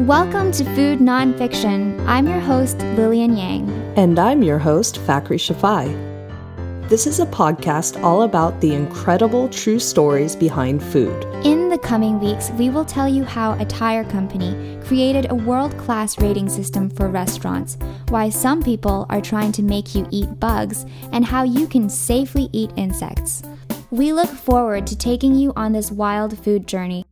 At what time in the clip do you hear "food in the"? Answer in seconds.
10.82-11.78